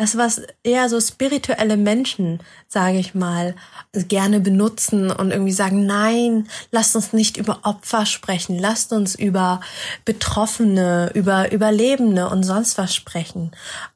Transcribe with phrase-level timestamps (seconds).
[0.00, 3.54] das, was eher so spirituelle Menschen, sage ich mal,
[3.92, 9.60] gerne benutzen und irgendwie sagen, nein, lasst uns nicht über Opfer sprechen, lasst uns über
[10.06, 13.50] Betroffene, über Überlebende und sonst was sprechen.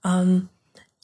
[0.05, 0.51] Ähm,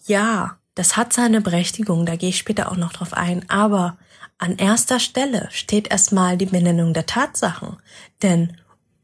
[0.05, 3.97] ja, das hat seine Berechtigung, da gehe ich später auch noch drauf ein, aber
[4.37, 7.79] an erster Stelle steht erstmal die Benennung der Tatsachen,
[8.21, 8.55] denn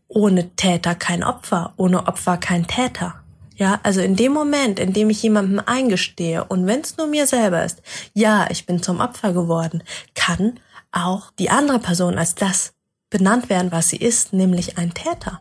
[0.09, 3.23] ohne Täter kein Opfer, ohne Opfer kein Täter.
[3.57, 7.27] Ja, also in dem Moment, in dem ich jemandem eingestehe und wenn es nur mir
[7.27, 7.81] selber ist,
[8.13, 9.83] ja, ich bin zum Opfer geworden,
[10.15, 10.61] kann
[10.93, 12.75] auch die andere Person als das
[13.09, 15.41] benannt werden, was sie ist, nämlich ein Täter.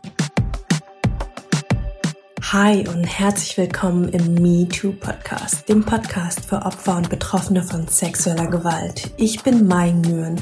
[2.52, 7.88] Hi und herzlich willkommen im Me Too Podcast, dem Podcast für Opfer und Betroffene von
[7.88, 9.10] sexueller Gewalt.
[9.16, 10.40] Ich bin Mai Nguyen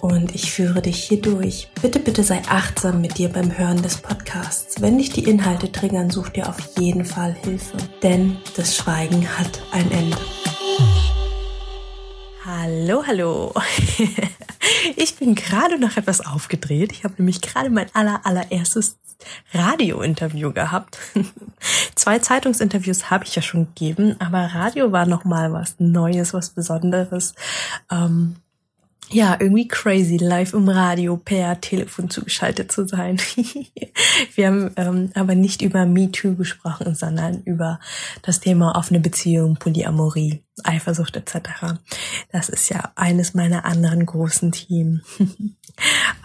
[0.00, 1.68] und ich führe dich hier durch.
[1.82, 4.80] Bitte, bitte sei achtsam mit dir beim Hören des Podcasts.
[4.80, 9.60] Wenn dich die Inhalte triggern, such dir auf jeden Fall Hilfe, denn das Schweigen hat
[9.72, 10.16] ein Ende.
[12.46, 13.52] Hallo, hallo.
[14.96, 16.92] Ich bin gerade noch etwas aufgedreht.
[16.92, 18.98] Ich habe nämlich gerade mein aller, allererstes
[19.54, 20.98] Radiointerview gehabt.
[21.94, 26.50] Zwei Zeitungsinterviews habe ich ja schon gegeben, aber Radio war noch mal was Neues, was
[26.50, 27.34] Besonderes.
[27.90, 28.36] Ähm,
[29.12, 33.20] ja, irgendwie crazy, live im Radio per Telefon zugeschaltet zu sein.
[34.34, 37.78] Wir haben ähm, aber nicht über MeToo gesprochen, sondern über
[38.22, 41.76] das Thema offene Beziehung, Polyamorie, Eifersucht etc.
[42.30, 45.02] Das ist ja eines meiner anderen großen Themen.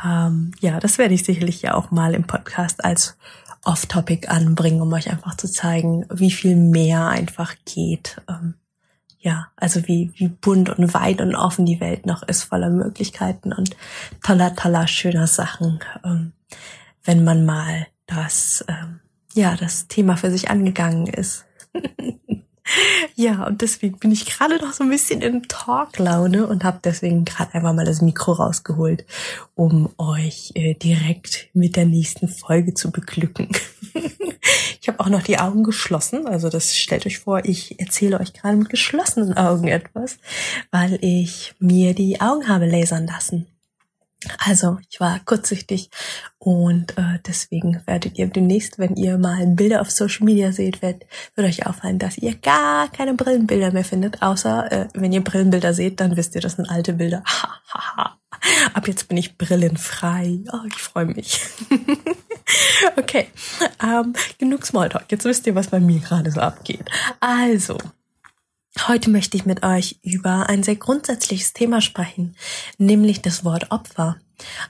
[0.05, 3.17] ähm, ja, das werde ich sicherlich ja auch mal im Podcast als
[3.63, 8.21] Off-Topic anbringen, um euch einfach zu zeigen, wie viel mehr einfach geht.
[8.29, 8.55] Ähm,
[9.27, 13.51] ja, also wie, wie bunt und weit und offen die Welt noch ist, voller Möglichkeiten
[13.51, 13.75] und
[14.23, 16.31] toller, toller, schöner Sachen, ähm,
[17.03, 19.01] wenn man mal das, ähm,
[19.33, 21.45] ja, das Thema für sich angegangen ist.
[23.15, 27.25] Ja, und deswegen bin ich gerade noch so ein bisschen in Talklaune und habe deswegen
[27.25, 29.05] gerade einfach mal das Mikro rausgeholt,
[29.55, 33.49] um euch äh, direkt mit der nächsten Folge zu beglücken.
[34.81, 38.33] ich habe auch noch die Augen geschlossen, also das stellt euch vor, ich erzähle euch
[38.33, 40.17] gerade mit geschlossenen Augen etwas,
[40.71, 43.47] weil ich mir die Augen habe lasern lassen.
[44.39, 45.91] Also ich war kurzsichtig
[46.39, 51.05] und äh, deswegen werdet ihr demnächst, wenn ihr mal Bilder auf Social Media seht, wird,
[51.35, 54.23] wird euch auffallen, dass ihr gar keine Brillenbilder mehr findet.
[54.23, 57.23] Außer äh, wenn ihr Brillenbilder seht, dann wisst ihr, das sind alte Bilder.
[58.73, 60.39] Ab jetzt bin ich brillenfrei.
[60.51, 61.41] Oh, ich freue mich.
[62.97, 63.27] okay,
[63.83, 65.11] ähm, genug Smalltalk.
[65.11, 66.89] Jetzt wisst ihr, was bei mir gerade so abgeht.
[67.19, 67.77] Also,
[68.85, 72.35] Heute möchte ich mit euch über ein sehr grundsätzliches Thema sprechen,
[72.77, 74.17] nämlich das Wort Opfer.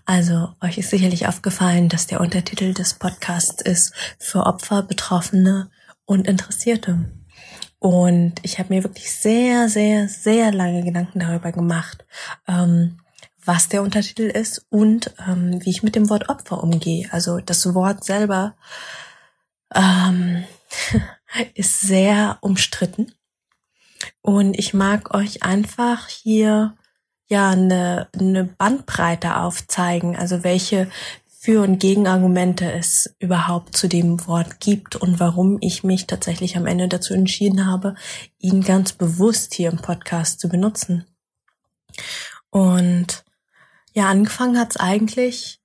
[0.05, 5.69] Also euch ist sicherlich aufgefallen, dass der Untertitel des Podcasts ist für Opfer, Betroffene
[6.05, 7.11] und Interessierte.
[7.79, 12.05] Und ich habe mir wirklich sehr, sehr, sehr lange Gedanken darüber gemacht,
[12.47, 12.99] ähm,
[13.43, 17.07] was der Untertitel ist und ähm, wie ich mit dem Wort Opfer umgehe.
[17.11, 18.55] Also das Wort selber
[19.75, 20.45] ähm,
[21.53, 23.11] ist sehr umstritten
[24.27, 26.75] und ich mag euch einfach hier
[27.27, 30.91] ja eine, eine Bandbreite aufzeigen, also welche
[31.39, 36.65] für- und Gegenargumente es überhaupt zu dem Wort gibt und warum ich mich tatsächlich am
[36.65, 37.95] Ende dazu entschieden habe,
[38.37, 41.05] ihn ganz bewusst hier im Podcast zu benutzen.
[42.49, 43.23] Und
[43.93, 45.61] ja, angefangen hat es eigentlich,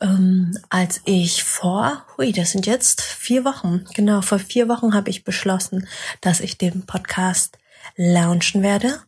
[0.00, 5.10] ähm, als ich vor, hui, das sind jetzt vier Wochen, genau, vor vier Wochen habe
[5.10, 5.88] ich beschlossen,
[6.20, 7.58] dass ich den Podcast
[7.96, 9.00] launchen werde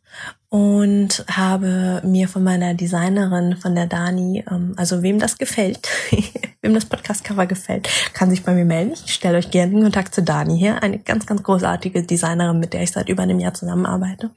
[0.54, 5.88] und habe mir von meiner Designerin, von der Dani, ähm, also wem das gefällt,
[6.62, 8.92] wem das Podcast-Cover gefällt, kann sich bei mir melden.
[9.04, 12.72] Ich stelle euch gerne in Kontakt zu Dani hier, eine ganz, ganz großartige Designerin, mit
[12.72, 14.30] der ich seit über einem Jahr zusammenarbeite.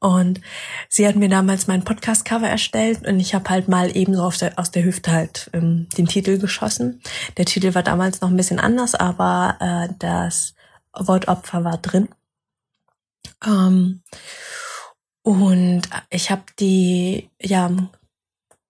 [0.00, 0.40] Und
[0.88, 4.58] sie hat mir damals mein Podcast-Cover erstellt und ich habe halt mal ebenso aus der,
[4.58, 7.02] aus der Hüfte halt ähm, den Titel geschossen.
[7.36, 10.54] Der Titel war damals noch ein bisschen anders, aber äh, das
[10.94, 12.08] Wort Opfer war drin.
[13.46, 14.02] Ähm,
[15.22, 17.70] und ich habe die ja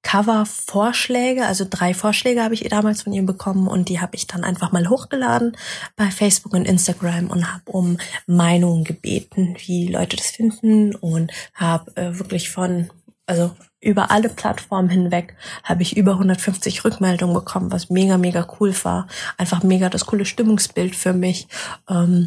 [0.05, 4.45] Cover-Vorschläge, also drei Vorschläge habe ich damals von ihr bekommen und die habe ich dann
[4.45, 5.57] einfach mal hochgeladen
[5.97, 11.91] bei Facebook und Instagram und habe um Meinungen gebeten, wie Leute das finden und habe
[11.97, 12.91] äh, wirklich von,
[13.27, 13.51] also
[13.81, 19.09] über alle Plattformen hinweg habe ich über 150 Rückmeldungen bekommen, was mega, mega cool war.
[19.39, 21.49] Einfach mega das coole Stimmungsbild für mich.
[21.89, 22.27] Ähm,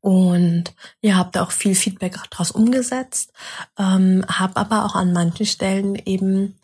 [0.00, 3.32] und ja, habe da auch viel Feedback daraus umgesetzt,
[3.78, 6.56] ähm, habe aber auch an manchen Stellen eben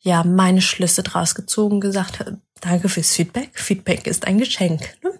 [0.00, 2.24] ja meine Schlüsse draus gezogen, gesagt,
[2.60, 3.58] danke fürs Feedback.
[3.58, 4.96] Feedback ist ein Geschenk.
[5.02, 5.12] Ne?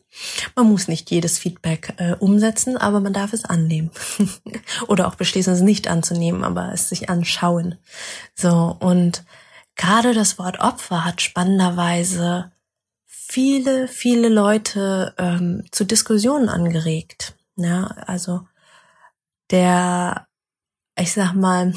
[0.57, 3.91] Man muss nicht jedes Feedback äh, umsetzen, aber man darf es annehmen.
[4.89, 7.77] Oder auch beschließen, es nicht anzunehmen, aber es sich anschauen.
[8.35, 9.25] So, und
[9.77, 12.53] gerade das Wort Opfer hat spannenderweise
[13.07, 17.35] viele, viele Leute ähm, zu Diskussionen angeregt.
[17.63, 18.47] Ja, also
[19.51, 20.27] der,
[20.99, 21.75] ich sag mal,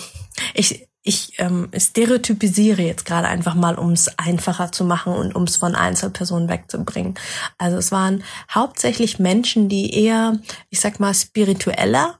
[0.53, 5.43] ich, ich ähm, stereotypisiere jetzt gerade einfach mal, um es einfacher zu machen und um
[5.43, 7.13] es von Einzelpersonen wegzubringen.
[7.57, 10.39] Also es waren hauptsächlich Menschen, die eher,
[10.69, 12.17] ich sag mal, spiritueller,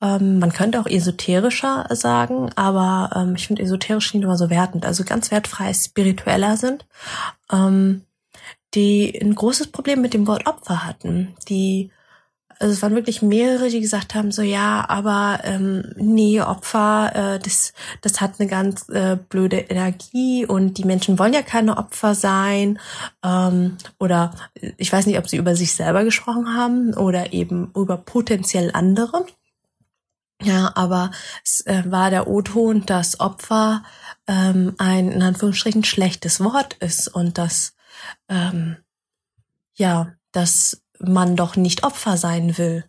[0.00, 4.86] ähm, man könnte auch esoterischer sagen, aber ähm, ich finde esoterisch nicht immer so wertend,
[4.86, 6.86] also ganz wertfrei spiritueller sind,
[7.52, 8.06] ähm,
[8.74, 11.90] die ein großes Problem mit dem Wort Opfer hatten, die
[12.60, 17.38] also es waren wirklich mehrere, die gesagt haben, so ja, aber ähm, nee, Opfer, äh,
[17.38, 17.72] das,
[18.02, 22.78] das hat eine ganz äh, blöde Energie und die Menschen wollen ja keine Opfer sein.
[23.24, 24.32] Ähm, oder
[24.76, 29.24] ich weiß nicht, ob sie über sich selber gesprochen haben oder eben über potenziell andere.
[30.42, 31.12] Ja, aber
[31.42, 33.84] es äh, war der O-Ton, dass Opfer
[34.26, 37.74] ähm, ein in Anführungsstrichen schlechtes Wort ist und dass
[38.28, 38.76] ähm,
[39.74, 42.84] ja, dass man doch nicht Opfer sein will.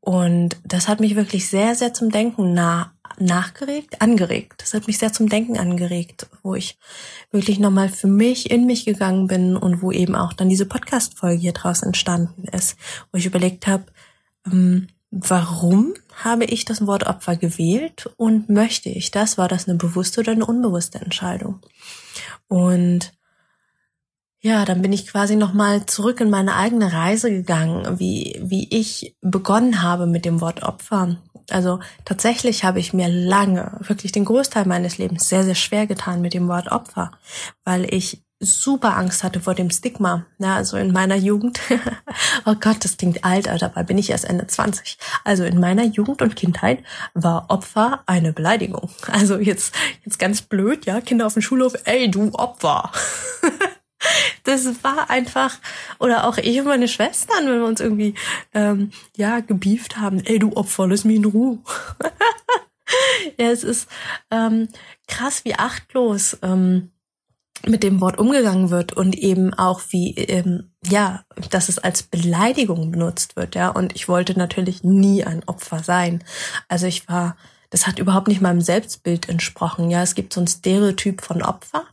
[0.00, 4.54] Und das hat mich wirklich sehr, sehr zum Denken nah, nachgeregt, angeregt.
[4.58, 6.78] Das hat mich sehr zum Denken angeregt, wo ich
[7.30, 11.40] wirklich nochmal für mich in mich gegangen bin und wo eben auch dann diese Podcast-Folge
[11.40, 12.76] hier draus entstanden ist,
[13.12, 13.84] wo ich überlegt habe,
[14.46, 15.92] ähm, warum
[16.24, 19.36] habe ich das Wort Opfer gewählt und möchte ich das?
[19.36, 21.60] War das eine bewusste oder eine unbewusste Entscheidung?
[22.48, 23.12] Und
[24.42, 29.16] ja, dann bin ich quasi nochmal zurück in meine eigene Reise gegangen, wie, wie ich
[29.20, 31.18] begonnen habe mit dem Wort Opfer.
[31.50, 36.22] Also tatsächlich habe ich mir lange, wirklich den Großteil meines Lebens sehr, sehr schwer getan
[36.22, 37.10] mit dem Wort Opfer,
[37.64, 40.24] weil ich super Angst hatte vor dem Stigma.
[40.38, 41.60] Ja, also in meiner Jugend,
[42.46, 44.96] oh Gott, das klingt alt, aber dabei bin ich erst Ende 20.
[45.24, 46.82] Also in meiner Jugend und Kindheit
[47.12, 48.88] war Opfer eine Beleidigung.
[49.12, 52.90] Also jetzt, jetzt ganz blöd, ja, Kinder auf dem Schulhof, ey, du Opfer.
[54.44, 55.58] das war einfach,
[55.98, 58.14] oder auch ich und meine Schwestern, wenn wir uns irgendwie,
[58.54, 61.58] ähm, ja, gebieft haben, ey, du Opfer, lass mich in Ruhe.
[63.38, 63.88] ja, es ist
[64.30, 64.68] ähm,
[65.06, 66.90] krass, wie achtlos ähm,
[67.66, 72.90] mit dem Wort umgegangen wird und eben auch wie, ähm, ja, dass es als Beleidigung
[72.90, 73.68] benutzt wird, ja.
[73.68, 76.24] Und ich wollte natürlich nie ein Opfer sein.
[76.68, 77.36] Also ich war,
[77.68, 80.02] das hat überhaupt nicht meinem Selbstbild entsprochen, ja.
[80.02, 81.84] Es gibt so ein Stereotyp von Opfer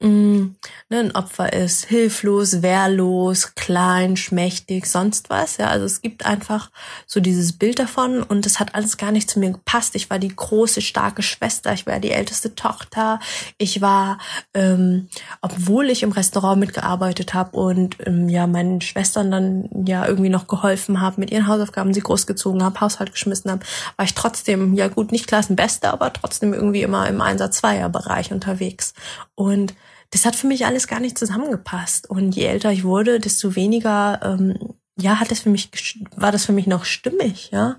[0.00, 0.54] Mm,
[0.90, 5.56] ne, ein Opfer ist hilflos, wehrlos, klein, schmächtig, sonst was.
[5.56, 6.70] Ja, also es gibt einfach
[7.04, 9.96] so dieses Bild davon und es hat alles gar nicht zu mir gepasst.
[9.96, 13.18] Ich war die große, starke Schwester, ich war die älteste Tochter.
[13.58, 14.18] Ich war,
[14.54, 15.08] ähm,
[15.40, 20.46] obwohl ich im Restaurant mitgearbeitet habe und ähm, ja meinen Schwestern dann ja irgendwie noch
[20.46, 23.66] geholfen habe, mit ihren Hausaufgaben sie großgezogen habe, Haushalt geschmissen habe,
[23.96, 28.94] war ich trotzdem ja gut nicht Klassenbeste, aber trotzdem irgendwie immer im Einsatz-Zweier-Bereich unterwegs
[29.34, 29.74] und
[30.10, 32.08] das hat für mich alles gar nicht zusammengepasst.
[32.08, 35.70] Und je älter ich wurde, desto weniger, ähm, ja, hat das für mich,
[36.16, 37.76] war das für mich noch stimmig, ja.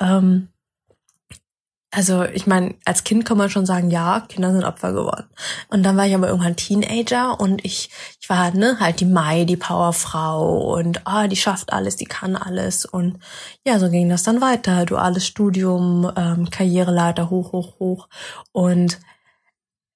[0.00, 0.48] Ähm,
[1.96, 5.28] also ich meine, als Kind kann man schon sagen, ja, Kinder sind Opfer geworden.
[5.68, 7.88] Und dann war ich aber irgendwann Teenager und ich,
[8.20, 12.36] ich war ne, halt die Mai, die Powerfrau und ah, die schafft alles, die kann
[12.36, 12.84] alles.
[12.84, 13.18] Und
[13.64, 14.84] ja, so ging das dann weiter.
[14.84, 18.08] Duales Studium, ähm, Karriereleiter hoch, hoch, hoch.
[18.52, 18.98] Und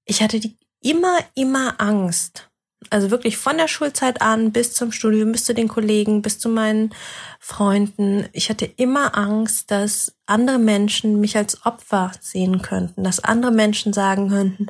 [0.06, 2.50] ich hatte die immer, immer Angst.
[2.88, 6.48] Also wirklich von der Schulzeit an bis zum Studium, bis zu den Kollegen, bis zu
[6.48, 6.94] meinen
[7.38, 8.26] Freunden.
[8.32, 13.92] Ich hatte immer Angst, dass andere Menschen mich als Opfer sehen könnten, dass andere Menschen
[13.92, 14.66] sagen könnten,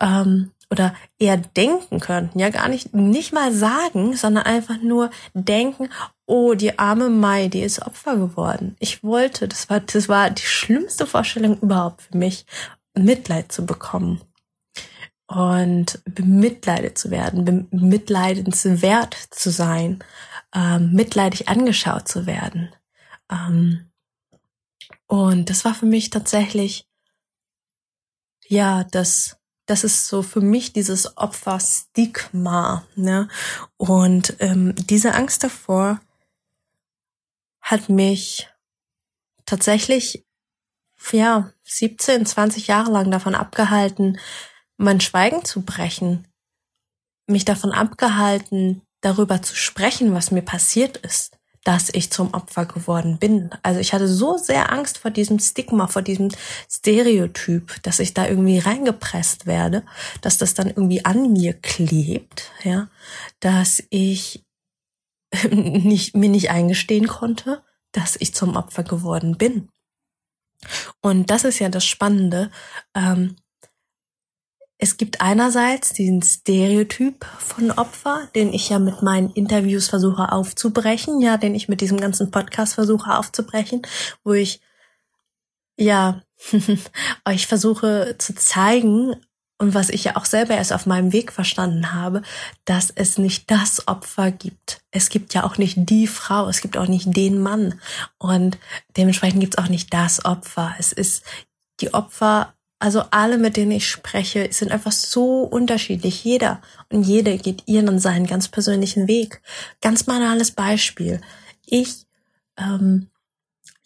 [0.00, 5.90] ähm, oder eher denken könnten, ja gar nicht, nicht mal sagen, sondern einfach nur denken,
[6.24, 8.74] oh, die arme Mai, die ist Opfer geworden.
[8.78, 12.46] Ich wollte, das war, das war die schlimmste Vorstellung überhaupt für mich,
[12.94, 14.22] Mitleid zu bekommen
[15.32, 20.04] und bemitleidet zu werden, bemitleidenswert zu sein,
[20.54, 22.74] ähm, mitleidig angeschaut zu werden.
[23.30, 23.90] Ähm,
[25.06, 26.86] und das war für mich tatsächlich,
[28.46, 32.84] ja, das, das ist so für mich dieses Opferstigma.
[32.94, 33.28] Ne?
[33.78, 36.00] Und ähm, diese Angst davor
[37.60, 38.50] hat mich
[39.46, 40.26] tatsächlich,
[41.10, 44.18] ja, 17, 20 Jahre lang davon abgehalten,
[44.82, 46.26] mein Schweigen zu brechen,
[47.26, 53.18] mich davon abgehalten, darüber zu sprechen, was mir passiert ist, dass ich zum Opfer geworden
[53.18, 53.50] bin.
[53.62, 56.30] Also ich hatte so sehr Angst vor diesem Stigma, vor diesem
[56.68, 59.84] Stereotyp, dass ich da irgendwie reingepresst werde,
[60.20, 62.88] dass das dann irgendwie an mir klebt, ja,
[63.38, 64.42] dass ich
[65.50, 67.62] nicht, mir nicht eingestehen konnte,
[67.92, 69.68] dass ich zum Opfer geworden bin.
[71.00, 72.50] Und das ist ja das Spannende.
[72.94, 73.36] Ähm,
[74.82, 81.20] es gibt einerseits diesen Stereotyp von Opfer, den ich ja mit meinen Interviews versuche aufzubrechen,
[81.20, 83.82] ja, den ich mit diesem ganzen Podcast versuche aufzubrechen,
[84.24, 84.60] wo ich
[85.76, 86.22] ja
[87.24, 89.14] euch versuche zu zeigen
[89.56, 92.22] und was ich ja auch selber erst auf meinem Weg verstanden habe,
[92.64, 94.80] dass es nicht das Opfer gibt.
[94.90, 97.80] Es gibt ja auch nicht die Frau, es gibt auch nicht den Mann
[98.18, 98.58] und
[98.96, 100.74] dementsprechend gibt es auch nicht das Opfer.
[100.80, 101.22] Es ist
[101.80, 106.24] die Opfer also alle, mit denen ich spreche, sind einfach so unterschiedlich.
[106.24, 106.60] Jeder
[106.90, 109.40] und jede geht ihren seinen ganz persönlichen Weg.
[109.80, 111.20] Ganz banales Beispiel.
[111.64, 112.06] Ich
[112.56, 113.06] ähm,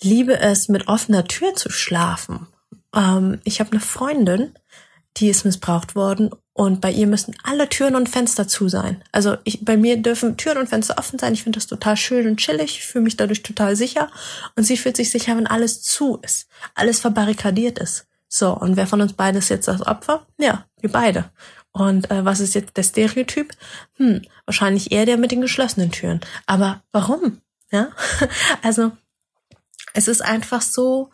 [0.00, 2.46] liebe es, mit offener Tür zu schlafen.
[2.94, 4.54] Ähm, ich habe eine Freundin,
[5.18, 9.04] die ist missbraucht worden und bei ihr müssen alle Türen und Fenster zu sein.
[9.12, 11.34] Also ich, bei mir dürfen Türen und Fenster offen sein.
[11.34, 12.78] Ich finde das total schön und chillig.
[12.78, 14.10] Ich fühle mich dadurch total sicher.
[14.56, 18.06] Und sie fühlt sich sicher, wenn alles zu ist, alles verbarrikadiert ist.
[18.28, 20.26] So, und wer von uns beiden ist jetzt das Opfer?
[20.38, 21.30] Ja, wir beide.
[21.72, 23.52] Und äh, was ist jetzt der Stereotyp?
[23.96, 26.20] Hm, wahrscheinlich eher der mit den geschlossenen Türen.
[26.46, 27.40] Aber warum?
[27.70, 27.90] Ja,
[28.62, 28.92] also
[29.92, 31.10] es ist einfach so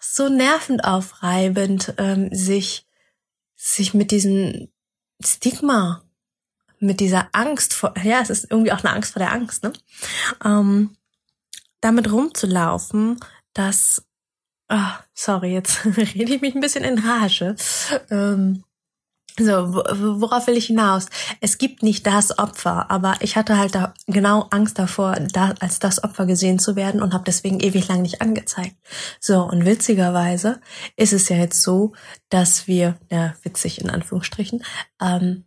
[0.00, 2.86] so nervend aufreibend, ähm, sich
[3.56, 4.68] sich mit diesem
[5.24, 6.02] Stigma,
[6.78, 9.72] mit dieser Angst vor, ja, es ist irgendwie auch eine Angst vor der Angst, ne?
[10.44, 10.96] Ähm,
[11.80, 13.20] damit rumzulaufen,
[13.52, 14.04] dass
[14.68, 17.56] Ah, sorry, jetzt rede ich mich ein bisschen in Rage.
[18.10, 18.64] Ähm,
[19.38, 21.06] so, worauf will ich hinaus?
[21.40, 25.78] Es gibt nicht das Opfer, aber ich hatte halt da genau Angst davor, da, als
[25.78, 28.74] das Opfer gesehen zu werden und habe deswegen ewig lang nicht angezeigt.
[29.20, 30.60] So, und witzigerweise
[30.96, 31.92] ist es ja jetzt so,
[32.30, 34.64] dass wir, ja, witzig in Anführungsstrichen,
[35.00, 35.44] ähm,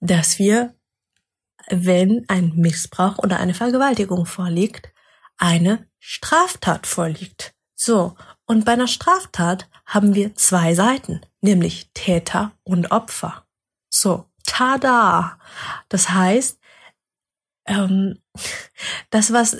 [0.00, 0.74] dass wir,
[1.70, 4.92] wenn ein Missbrauch oder eine Vergewaltigung vorliegt,
[5.38, 7.54] eine Straftat vorliegt.
[7.82, 13.46] So, und bei einer Straftat haben wir zwei Seiten, nämlich Täter und Opfer.
[13.88, 15.38] So, tada!
[15.88, 16.58] Das heißt,
[17.66, 18.20] ähm,
[19.10, 19.56] das, was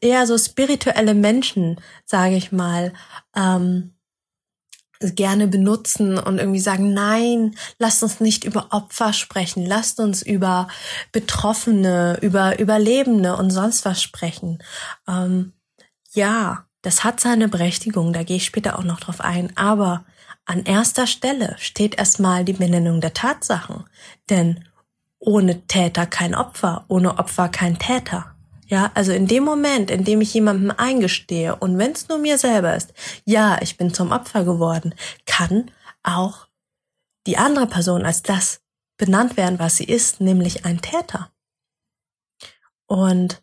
[0.00, 2.94] eher so spirituelle Menschen, sage ich mal,
[3.36, 3.98] ähm,
[5.00, 10.68] gerne benutzen und irgendwie sagen, nein, lasst uns nicht über Opfer sprechen, lasst uns über
[11.10, 14.62] Betroffene, über Überlebende und sonst was sprechen.
[15.06, 15.52] Ähm,
[16.14, 20.04] ja, das hat seine Berechtigung, da gehe ich später auch noch drauf ein, aber
[20.44, 23.84] an erster Stelle steht erstmal die Benennung der Tatsachen,
[24.28, 24.64] denn
[25.18, 28.34] ohne Täter kein Opfer, ohne Opfer kein Täter.
[28.66, 32.38] Ja, also in dem Moment, in dem ich jemandem eingestehe und wenn es nur mir
[32.38, 32.92] selber ist,
[33.24, 34.94] ja, ich bin zum Opfer geworden,
[35.26, 35.70] kann
[36.02, 36.48] auch
[37.26, 38.62] die andere Person als das
[38.96, 41.30] benannt werden, was sie ist, nämlich ein Täter.
[42.86, 43.42] Und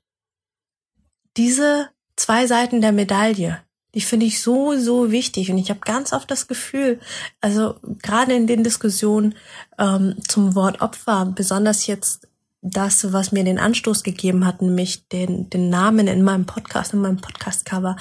[1.38, 3.60] diese zwei Seiten der Medaille.
[3.96, 5.50] Die finde ich so, so wichtig.
[5.50, 7.00] Und ich habe ganz oft das Gefühl,
[7.42, 9.36] also gerade in den Diskussionen
[9.80, 12.28] ähm, zum Wort Opfer, besonders jetzt
[12.62, 17.00] das, was mir den Anstoß gegeben hat, nämlich den, den Namen in meinem Podcast, in
[17.00, 17.96] meinem Podcast-Cover,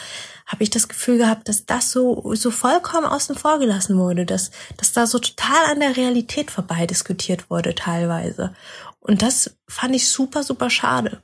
[0.47, 4.51] habe ich das Gefühl gehabt, dass das so, so vollkommen außen vor gelassen wurde, dass,
[4.77, 8.53] dass da so total an der Realität vorbei diskutiert wurde teilweise.
[8.99, 11.23] Und das fand ich super, super schade.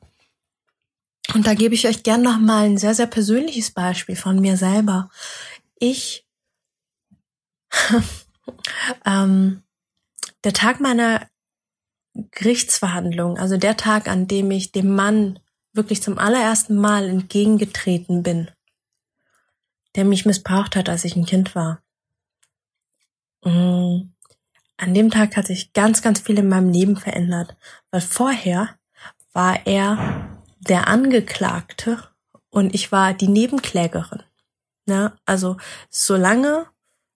[1.33, 4.57] Und da gebe ich euch gern noch mal ein sehr, sehr persönliches Beispiel von mir
[4.57, 5.09] selber.
[5.79, 6.27] Ich,
[9.07, 9.63] ähm,
[10.45, 11.29] der Tag meiner
[12.31, 15.41] Gerichtsverhandlung, also der Tag, an dem ich dem Mann
[15.73, 18.51] wirklich zum allerersten Mal entgegengetreten bin,
[19.97, 21.83] der mich missbraucht hat, als ich ein Kind war.
[23.45, 24.13] Mm,
[24.77, 27.57] an dem Tag hat sich ganz, ganz viel in meinem Leben verändert,
[27.91, 28.77] weil vorher
[29.33, 30.34] war er
[30.69, 32.03] der Angeklagte
[32.51, 34.23] und ich war die Nebenklägerin.
[34.87, 35.17] Ne?
[35.25, 35.57] Also
[35.91, 36.67] solange,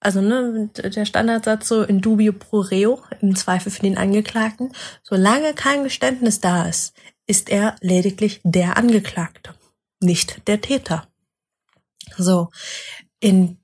[0.01, 5.55] also ne, der Standardsatz so in dubio pro reo, im Zweifel für den Angeklagten, solange
[5.55, 6.95] kein Geständnis da ist,
[7.27, 9.55] ist er lediglich der Angeklagte,
[10.01, 11.07] nicht der Täter.
[12.17, 12.51] So,
[13.21, 13.59] in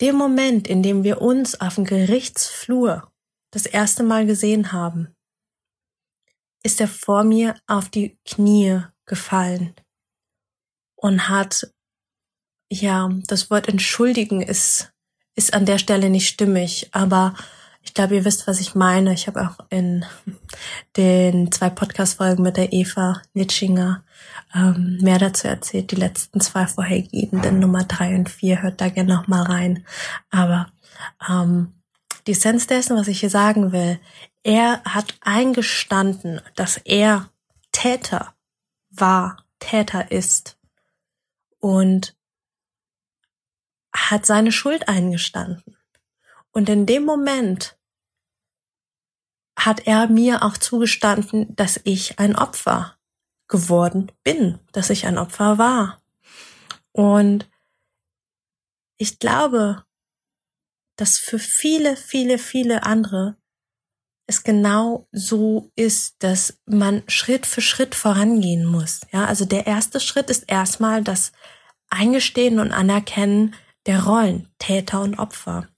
[0.00, 3.10] dem Moment, in dem wir uns auf dem Gerichtsflur
[3.50, 5.14] das erste Mal gesehen haben,
[6.62, 9.74] ist er vor mir auf die Knie gefallen
[10.96, 11.72] und hat,
[12.70, 14.92] ja, das Wort entschuldigen ist,
[15.34, 17.34] ist an der Stelle nicht stimmig, aber
[17.86, 19.14] Ich glaube, ihr wisst, was ich meine.
[19.14, 20.04] Ich habe auch in
[20.96, 24.04] den zwei Podcast-Folgen mit der Eva Nitschinger
[24.54, 25.92] ähm, mehr dazu erzählt.
[25.92, 29.86] Die letzten zwei vorhergehenden, Nummer drei und vier, hört da gerne noch mal rein.
[30.30, 30.66] Aber
[31.26, 31.74] ähm,
[32.26, 33.98] die Essenz dessen, was ich hier sagen will,
[34.42, 37.30] er hat eingestanden, dass er
[37.72, 38.34] Täter
[39.00, 40.58] war, Täter ist
[41.58, 42.16] und
[43.94, 45.76] hat seine Schuld eingestanden.
[46.52, 47.78] Und in dem Moment
[49.58, 52.96] hat er mir auch zugestanden, dass ich ein Opfer
[53.48, 56.02] geworden bin, dass ich ein Opfer war.
[56.92, 57.48] Und
[58.98, 59.84] ich glaube,
[60.96, 63.36] dass für viele, viele, viele andere
[64.26, 69.00] es genau so ist, dass man Schritt für Schritt vorangehen muss.
[69.12, 71.32] Ja, also der erste Schritt ist erstmal das
[71.88, 73.54] Eingestehen und Anerkennen
[73.86, 75.68] der Rollen, Täter und Opfer.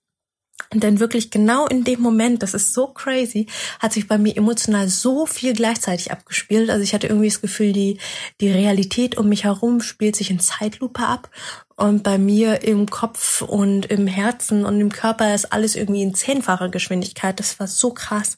[0.73, 3.47] Und dann wirklich genau in dem Moment, das ist so crazy,
[3.79, 6.69] hat sich bei mir emotional so viel gleichzeitig abgespielt.
[6.69, 7.99] Also ich hatte irgendwie das Gefühl, die,
[8.41, 11.31] die Realität um mich herum spielt sich in Zeitlupe ab.
[11.79, 16.13] Und bei mir im Kopf und im Herzen und im Körper ist alles irgendwie in
[16.13, 17.39] zehnfacher Geschwindigkeit.
[17.39, 18.37] Das war so krass.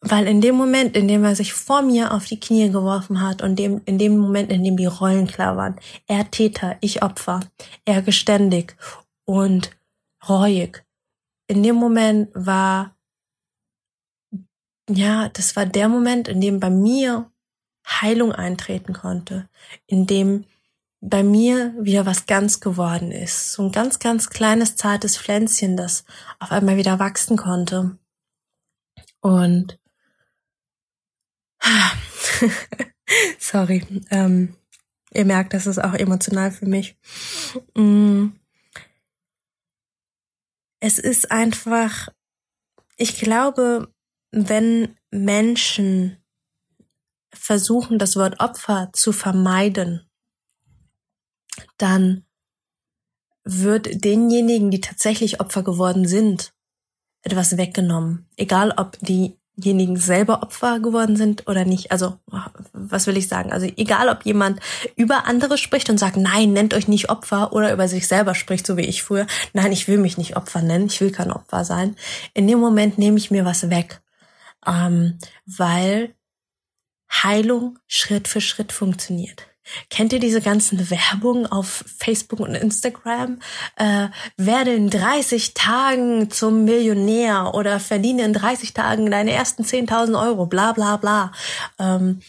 [0.00, 3.42] Weil in dem Moment, in dem er sich vor mir auf die Knie geworfen hat
[3.42, 5.74] und dem, in dem Moment, in dem die Rollen klar waren,
[6.06, 7.40] er Täter, ich Opfer,
[7.84, 8.76] er geständig
[9.24, 9.76] und
[10.28, 10.84] reuig,
[11.48, 12.94] in dem Moment war,
[14.88, 17.28] ja, das war der Moment, in dem bei mir
[17.84, 19.48] Heilung eintreten konnte,
[19.88, 20.44] in dem
[21.00, 23.52] bei mir wieder was ganz geworden ist.
[23.52, 26.04] So ein ganz, ganz kleines, zartes Pflänzchen, das
[26.38, 27.98] auf einmal wieder wachsen konnte.
[29.20, 29.78] Und
[33.38, 34.56] sorry, ähm,
[35.12, 36.96] ihr merkt, das ist auch emotional für mich.
[37.74, 38.30] Mm
[40.80, 42.08] es ist einfach,
[42.96, 43.92] ich glaube,
[44.30, 46.22] wenn Menschen
[47.32, 50.07] versuchen, das Wort Opfer zu vermeiden,
[51.76, 52.24] dann
[53.44, 56.52] wird denjenigen, die tatsächlich Opfer geworden sind,
[57.22, 58.26] etwas weggenommen.
[58.36, 61.90] Egal, ob die diejenigen selber Opfer geworden sind oder nicht.
[61.90, 62.18] Also,
[62.72, 63.52] was will ich sagen?
[63.52, 64.60] Also, egal, ob jemand
[64.96, 68.66] über andere spricht und sagt, nein, nennt euch nicht Opfer oder über sich selber spricht,
[68.66, 69.26] so wie ich früher.
[69.52, 70.86] Nein, ich will mich nicht Opfer nennen.
[70.86, 71.96] Ich will kein Opfer sein.
[72.34, 74.00] In dem Moment nehme ich mir was weg.
[74.66, 76.14] Ähm, weil
[77.10, 79.47] Heilung Schritt für Schritt funktioniert.
[79.90, 83.38] Kennt ihr diese ganzen Werbungen auf Facebook und Instagram?
[83.76, 90.20] Äh, werde in 30 Tagen zum Millionär oder verdiene in 30 Tagen deine ersten 10.000
[90.20, 91.32] Euro, bla bla bla.
[91.78, 92.20] Ähm,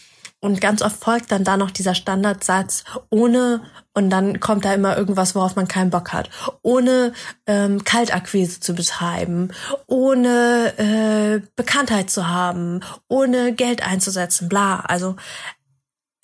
[0.41, 3.61] und ganz oft folgt dann da noch dieser Standardsatz, ohne,
[3.93, 6.29] und dann kommt da immer irgendwas, worauf man keinen Bock hat,
[6.61, 7.11] ohne
[7.45, 9.51] ähm, Kaltakquise zu betreiben,
[9.85, 14.79] ohne äh, Bekanntheit zu haben, ohne Geld einzusetzen, bla.
[14.79, 15.17] Also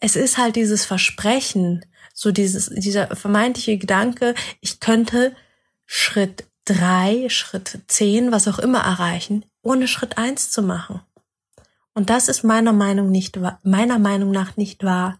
[0.06, 5.36] es ist halt dieses Versprechen, so dieses, dieser vermeintliche Gedanke, ich könnte
[5.88, 11.02] Schritt drei, Schritt zehn, was auch immer erreichen, ohne Schritt eins zu machen.
[11.96, 15.18] Und das ist meiner Meinung nicht, meiner Meinung nach nicht wahr.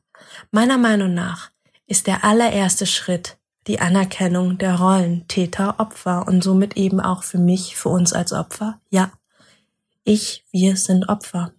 [0.52, 1.50] Meiner Meinung nach
[1.88, 7.39] ist der allererste Schritt die Anerkennung der Rollen Täter, Opfer und somit eben auch für
[7.39, 8.80] mich, für uns als Opfer.
[8.91, 9.12] Ja,
[10.04, 11.54] ich, wir sind Opfer.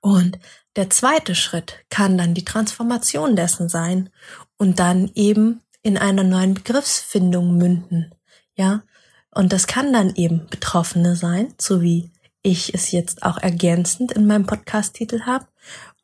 [0.00, 0.38] Und
[0.78, 4.10] der zweite Schritt kann dann die Transformation dessen sein
[4.58, 8.14] und dann eben in einer neuen Begriffsfindung münden.
[8.54, 8.84] Ja,
[9.32, 12.12] und das kann dann eben Betroffene sein, so wie
[12.42, 15.48] ich es jetzt auch ergänzend in meinem Podcast-Titel habe,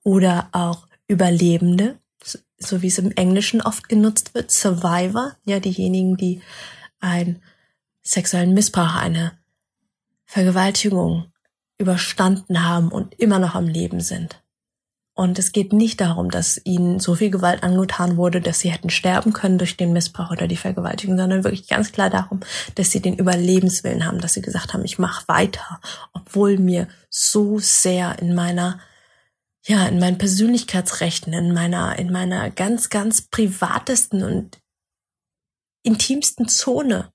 [0.02, 2.00] oder auch Überlebende,
[2.58, 6.42] so wie es im Englischen oft genutzt wird, Survivor, ja, diejenigen, die
[6.98, 7.40] einen
[8.02, 9.38] sexuellen Missbrauch, eine
[10.24, 11.32] Vergewaltigung
[11.78, 14.43] überstanden haben und immer noch am Leben sind.
[15.16, 18.90] Und es geht nicht darum, dass ihnen so viel Gewalt angetan wurde, dass sie hätten
[18.90, 22.40] sterben können durch den Missbrauch oder die Vergewaltigung, sondern wirklich ganz klar darum,
[22.74, 25.80] dass sie den Überlebenswillen haben, dass sie gesagt haben, ich mache weiter,
[26.12, 28.80] obwohl mir so sehr in meiner
[29.66, 34.58] ja, in meinen Persönlichkeitsrechten, in meiner in meiner ganz ganz privatesten und
[35.84, 37.12] intimsten Zone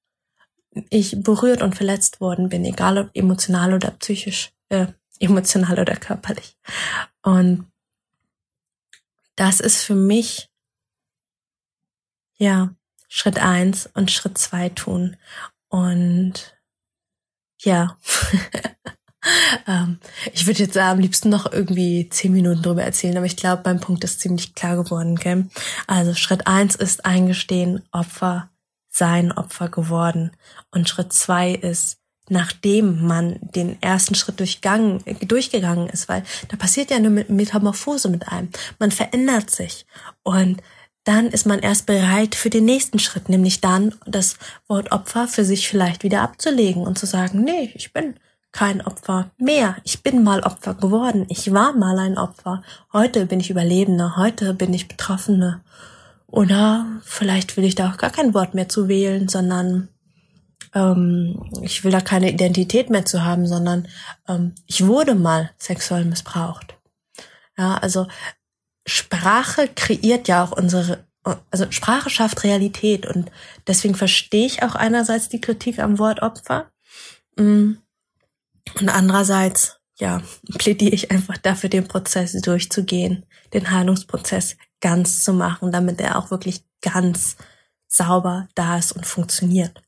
[0.89, 4.87] ich berührt und verletzt worden bin, egal ob emotional oder psychisch, äh,
[5.19, 6.55] emotional oder körperlich.
[7.23, 7.65] Und
[9.39, 10.49] das ist für mich,
[12.35, 12.75] ja,
[13.07, 15.15] Schritt eins und Schritt zwei tun.
[15.69, 16.57] Und
[17.61, 17.97] ja,
[19.67, 19.99] ähm,
[20.33, 23.79] ich würde jetzt am liebsten noch irgendwie zehn Minuten drüber erzählen, aber ich glaube, mein
[23.79, 25.15] Punkt ist ziemlich klar geworden.
[25.15, 25.49] Gell?
[25.87, 28.49] Also Schritt eins ist eingestehen, Opfer
[28.89, 30.31] sein, Opfer geworden.
[30.71, 31.98] Und Schritt zwei ist
[32.29, 38.27] nachdem man den ersten Schritt durchgang, durchgegangen ist, weil da passiert ja eine Metamorphose mit
[38.27, 38.49] einem.
[38.79, 39.85] Man verändert sich
[40.23, 40.61] und
[41.03, 44.37] dann ist man erst bereit für den nächsten Schritt, nämlich dann das
[44.67, 48.15] Wort Opfer für sich vielleicht wieder abzulegen und zu sagen, nee, ich bin
[48.51, 49.77] kein Opfer mehr.
[49.83, 51.25] Ich bin mal Opfer geworden.
[51.29, 52.63] Ich war mal ein Opfer.
[52.91, 54.17] Heute bin ich Überlebende.
[54.17, 55.61] Heute bin ich Betroffene.
[56.27, 59.89] Oder vielleicht will ich da auch gar kein Wort mehr zu wählen, sondern
[60.73, 63.87] ähm, ich will da keine Identität mehr zu haben, sondern
[64.27, 66.77] ähm, ich wurde mal sexuell missbraucht.
[67.57, 68.07] Ja, also
[68.85, 71.05] Sprache kreiert ja auch unsere,
[71.51, 73.31] also Sprache schafft Realität und
[73.67, 76.71] deswegen verstehe ich auch einerseits die Kritik am Wort Opfer
[77.35, 77.73] mm,
[78.79, 80.21] und andererseits, ja,
[80.57, 86.31] plädiere ich einfach dafür, den Prozess durchzugehen, den Heilungsprozess ganz zu machen, damit er auch
[86.31, 87.35] wirklich ganz
[87.87, 89.81] sauber da ist und funktioniert.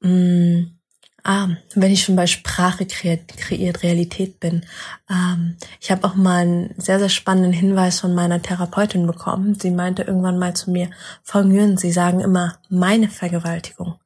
[0.00, 0.78] Mm.
[1.24, 4.64] Ah, wenn ich schon bei Sprache kreiert, kreiert Realität bin.
[5.10, 9.58] Ähm, ich habe auch mal einen sehr, sehr spannenden Hinweis von meiner Therapeutin bekommen.
[9.60, 10.90] Sie meinte irgendwann mal zu mir,
[11.22, 13.96] Frau Nguyen, Sie sagen immer meine Vergewaltigung.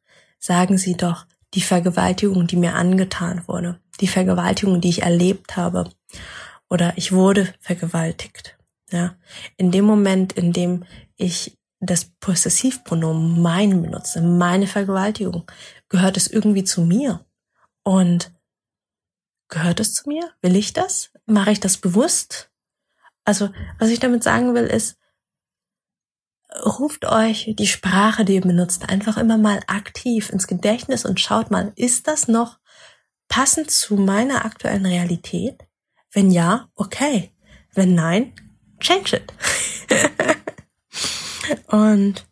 [0.40, 3.78] Sagen Sie doch die Vergewaltigung, die mir angetan wurde.
[4.00, 5.90] Die Vergewaltigung, die ich erlebt habe.
[6.68, 8.56] Oder ich wurde vergewaltigt.
[8.90, 9.14] Ja.
[9.56, 10.84] In dem Moment, in dem
[11.16, 15.50] ich das Possessivpronomen mein benutze, meine Vergewaltigung,
[15.88, 17.26] gehört es irgendwie zu mir?
[17.82, 18.32] Und
[19.48, 20.30] gehört es zu mir?
[20.40, 21.10] Will ich das?
[21.26, 22.50] Mache ich das bewusst?
[23.24, 24.96] Also, was ich damit sagen will, ist,
[26.64, 31.50] ruft euch die Sprache, die ihr benutzt, einfach immer mal aktiv ins Gedächtnis und schaut
[31.50, 32.58] mal, ist das noch
[33.28, 35.66] passend zu meiner aktuellen Realität?
[36.12, 37.32] Wenn ja, okay.
[37.74, 38.34] Wenn nein,
[38.78, 39.32] change it.
[41.66, 42.26] und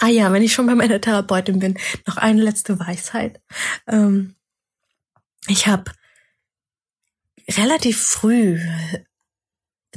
[0.00, 3.40] ah ja, wenn ich schon bei meiner Therapeutin bin, noch eine letzte Weisheit.
[3.86, 4.34] Ähm,
[5.48, 5.90] ich habe
[7.48, 8.58] relativ früh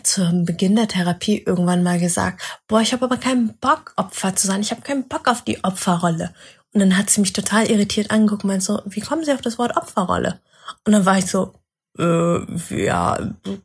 [0.03, 4.47] zum Beginn der Therapie irgendwann mal gesagt, boah, ich habe aber keinen Bock, Opfer zu
[4.47, 4.61] sein.
[4.61, 6.33] Ich habe keinen Bock auf die Opferrolle.
[6.73, 9.41] Und dann hat sie mich total irritiert angeguckt und meinte so, wie kommen Sie auf
[9.41, 10.39] das Wort Opferrolle?
[10.85, 11.53] Und dann war ich so,
[11.97, 13.17] äh, ja,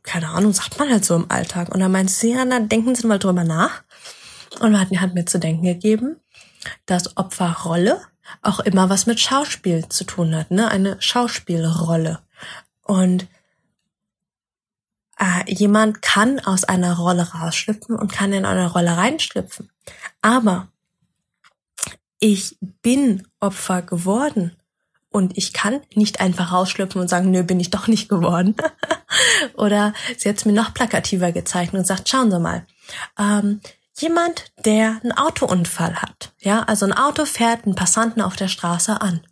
[0.03, 1.69] keine Ahnung, sagt man halt so im Alltag.
[1.73, 3.83] Und dann meinte sie, ja, na, denken Sie mal drüber nach.
[4.59, 6.17] Und hat, hat mir zu denken gegeben,
[6.85, 8.01] dass Opferrolle
[8.41, 10.69] auch immer was mit Schauspiel zu tun hat, ne?
[10.69, 12.19] Eine Schauspielrolle.
[12.83, 13.27] Und
[15.19, 19.69] äh, jemand kann aus einer Rolle rausschlüpfen und kann in eine Rolle reinschlüpfen.
[20.21, 20.67] Aber
[22.19, 24.55] ich bin Opfer geworden
[25.09, 28.55] und ich kann nicht einfach rausschlüpfen und sagen, nö, bin ich doch nicht geworden.
[29.55, 32.65] Oder sie hat es mir noch plakativer gezeichnet und sagt, schauen Sie mal,
[33.17, 33.61] ähm,
[33.99, 39.01] jemand, der einen Autounfall hat, ja, also ein Auto fährt einen Passanten auf der Straße
[39.01, 39.25] an.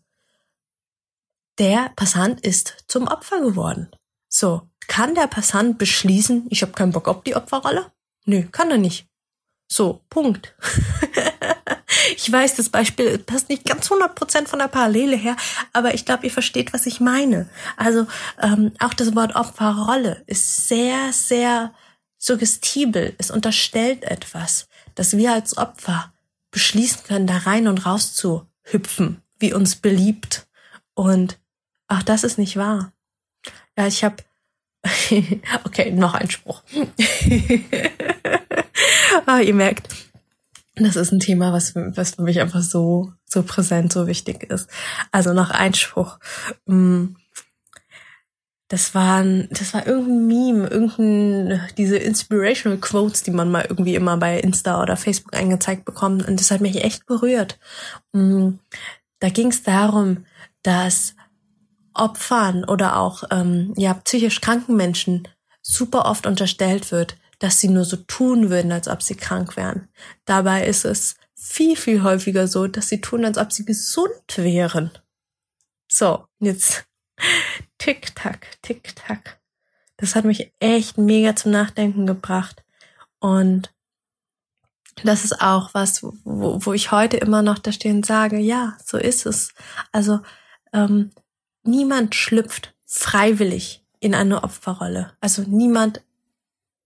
[1.59, 3.91] Der Passant ist zum Opfer geworden.
[4.27, 7.91] So, kann der Passant beschließen, ich habe keinen Bock auf die Opferrolle?
[8.25, 9.07] Nö, kann er nicht.
[9.67, 10.55] So, Punkt.
[12.15, 15.35] ich weiß, das Beispiel passt nicht ganz 100% von der Parallele her,
[15.73, 17.49] aber ich glaube, ihr versteht, was ich meine.
[17.77, 18.07] Also
[18.41, 21.73] ähm, auch das Wort Opferrolle ist sehr, sehr
[22.23, 23.13] suggestibel.
[23.17, 26.13] Es unterstellt etwas, dass wir als Opfer
[26.51, 30.47] beschließen können, da rein und raus zu hüpfen, wie uns beliebt.
[30.93, 31.37] Und
[31.87, 32.93] auch das ist nicht wahr.
[33.77, 34.23] Ja, ich habe
[35.65, 36.63] okay, noch ein Spruch.
[39.25, 39.89] ah, ihr merkt,
[40.75, 44.69] das ist ein Thema, was, was für mich einfach so, so präsent, so wichtig ist.
[45.11, 46.19] Also noch ein Spruch.
[46.67, 47.15] Mm.
[48.69, 54.17] Das war, das war irgendein Meme, irgendein, diese inspirational Quotes, die man mal irgendwie immer
[54.17, 56.27] bei Insta oder Facebook angezeigt bekommt.
[56.27, 57.59] Und das hat mich echt berührt.
[58.13, 58.53] Mm.
[59.19, 60.25] Da ging es darum,
[60.63, 61.15] dass
[61.93, 65.27] Opfern oder auch ähm, ja psychisch kranken Menschen
[65.61, 69.87] super oft unterstellt wird, dass sie nur so tun würden, als ob sie krank wären.
[70.25, 74.91] Dabei ist es viel, viel häufiger so, dass sie tun, als ob sie gesund wären.
[75.87, 76.85] So, jetzt
[77.83, 79.41] tick-tack, tick-tack.
[79.97, 82.63] Das hat mich echt mega zum Nachdenken gebracht.
[83.19, 83.73] Und
[85.03, 86.13] das ist auch was, wo,
[86.65, 89.53] wo ich heute immer noch da stehen sage, ja, so ist es.
[89.91, 90.21] Also
[90.71, 91.11] ähm,
[91.63, 95.11] niemand schlüpft freiwillig in eine Opferrolle.
[95.19, 96.01] Also niemand,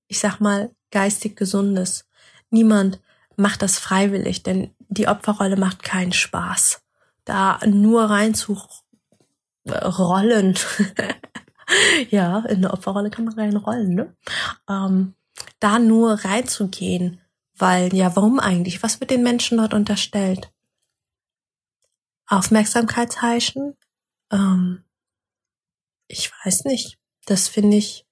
[0.08, 2.08] ich sag mal, geistig gesundes.
[2.50, 3.00] Niemand
[3.36, 6.82] macht das freiwillig, denn die Opferrolle macht keinen Spaß.
[7.24, 8.58] Da nur rein zu
[9.72, 10.58] rollen.
[12.10, 14.16] ja, in eine Opferrolle kann man reinrollen, ne?
[14.70, 15.16] Ähm,
[15.60, 17.22] da nur reinzugehen,
[17.56, 18.84] weil, ja, warum eigentlich?
[18.84, 20.52] Was wird den Menschen dort unterstellt?
[22.28, 23.76] Aufmerksamkeit heischen,
[24.32, 24.84] ähm,
[26.08, 28.06] ich weiß nicht, das finde ich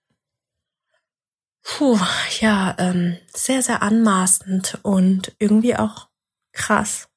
[1.63, 1.99] puh,
[2.39, 6.09] ja, ähm, sehr, sehr anmaßend und irgendwie auch
[6.53, 7.09] krass.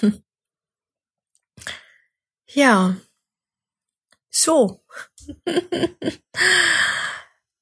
[0.00, 0.22] Hm.
[2.52, 2.96] Ja,
[4.42, 4.82] so.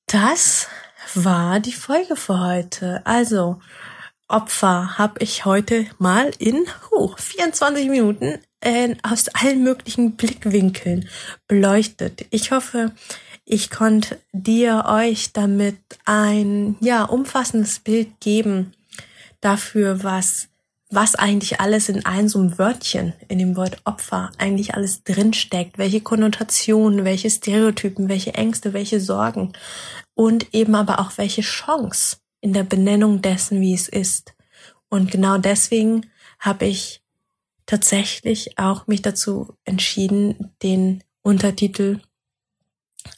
[0.07, 0.69] das
[1.15, 3.03] war die Folge für heute.
[3.05, 3.61] Also,
[4.29, 11.09] Opfer habe ich heute mal in uh, 24 Minuten äh, aus allen möglichen Blickwinkeln
[11.47, 12.27] beleuchtet.
[12.31, 12.93] Ich hoffe,
[13.47, 18.75] ich konnte dir euch damit ein ja umfassendes Bild geben
[19.41, 20.49] dafür, was
[20.91, 25.77] was eigentlich alles in einem so einem Wörtchen, in dem Wort Opfer, eigentlich alles drinsteckt,
[25.77, 29.53] welche Konnotationen, welche Stereotypen, welche Ängste, welche Sorgen
[30.15, 34.35] und eben aber auch welche Chance in der Benennung dessen, wie es ist.
[34.89, 36.07] Und genau deswegen
[36.39, 37.03] habe ich
[37.67, 42.01] tatsächlich auch mich dazu entschieden, den Untertitel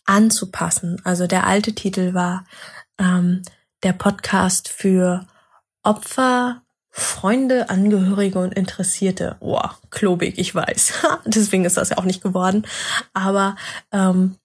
[0.05, 1.01] anzupassen.
[1.05, 2.45] Also der alte Titel war
[2.99, 3.43] ähm,
[3.85, 5.27] der Podcast für
[5.83, 9.37] Opfer, Freunde, Angehörige und Interessierte.
[9.41, 10.93] Boah, klobig, ich weiß.
[11.25, 12.67] Deswegen ist das ja auch nicht geworden.
[13.13, 13.57] Aber
[13.93, 14.37] ähm,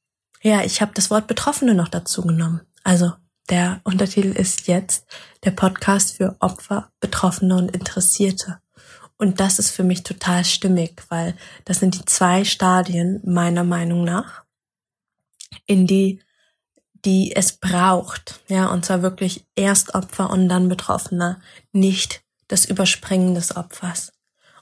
[0.41, 2.61] ja, ich habe das Wort Betroffene noch dazu genommen.
[2.83, 3.13] Also
[3.49, 5.05] der Untertitel ist jetzt
[5.43, 8.59] der Podcast für Opfer, Betroffene und Interessierte.
[9.17, 14.03] Und das ist für mich total stimmig, weil das sind die zwei Stadien meiner Meinung
[14.03, 14.43] nach,
[15.65, 16.21] in die,
[17.05, 18.41] die es braucht.
[18.47, 21.39] Ja, und zwar wirklich erst Opfer und dann Betroffener,
[21.71, 24.11] nicht das Überspringen des Opfers.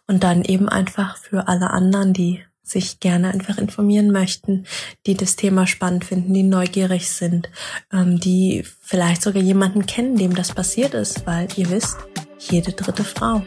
[0.07, 4.65] Und dann eben einfach für alle anderen, die sich gerne einfach informieren möchten,
[5.05, 7.49] die das Thema spannend finden, die neugierig sind,
[7.91, 11.97] ähm, die vielleicht sogar jemanden kennen, dem das passiert ist, weil ihr wisst,
[12.39, 13.43] jede dritte Frau.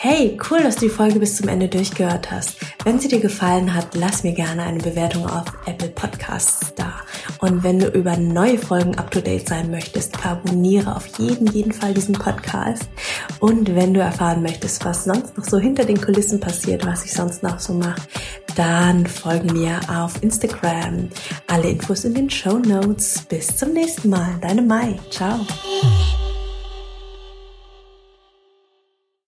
[0.00, 2.54] Hey, cool, dass du die Folge bis zum Ende durchgehört hast.
[2.84, 7.00] Wenn sie dir gefallen hat, lass mir gerne eine Bewertung auf Apple Podcasts da.
[7.40, 11.72] Und wenn du über neue Folgen up to date sein möchtest, abonniere auf jeden, jeden
[11.72, 12.88] Fall diesen Podcast.
[13.40, 17.12] Und wenn du erfahren möchtest, was sonst noch so hinter den Kulissen passiert, was ich
[17.12, 18.02] sonst noch so mache,
[18.54, 21.08] dann folge mir auf Instagram.
[21.48, 23.22] Alle Infos in den Show Notes.
[23.28, 24.36] Bis zum nächsten Mal.
[24.40, 24.96] Deine Mai.
[25.10, 25.40] Ciao.